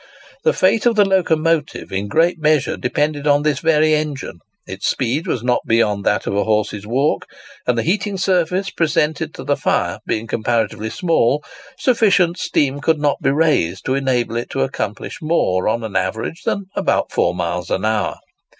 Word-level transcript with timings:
The 0.43 0.51
fate 0.53 0.87
of 0.87 0.95
the 0.95 1.05
locomotive 1.05 1.91
in 1.91 2.05
a 2.05 2.07
great 2.07 2.39
measure 2.39 2.75
depended 2.75 3.27
on 3.27 3.43
this 3.43 3.59
very 3.59 3.93
engine. 3.93 4.39
Its 4.65 4.87
speed 4.89 5.27
was 5.27 5.43
not 5.43 5.61
beyond 5.67 6.03
that 6.05 6.25
of 6.25 6.35
a 6.35 6.43
horse's 6.43 6.87
walk, 6.87 7.27
and 7.67 7.77
the 7.77 7.83
heating 7.83 8.17
surface 8.17 8.71
presented 8.71 9.31
to 9.35 9.43
the 9.43 9.55
fire 9.55 9.99
being 10.07 10.25
comparatively 10.25 10.89
small, 10.89 11.43
sufficient 11.77 12.39
steam 12.39 12.81
could 12.81 12.97
not 12.99 13.17
be 13.21 13.29
raised 13.29 13.85
to 13.85 13.93
enable 13.93 14.37
it 14.37 14.49
to 14.49 14.61
accomplish 14.63 15.21
more 15.21 15.67
on 15.67 15.83
an 15.83 15.95
average 15.95 16.41
than 16.45 16.63
about 16.75 17.11
four 17.11 17.35
miles 17.35 17.69
an 17.69 17.85
hour. 17.85 18.15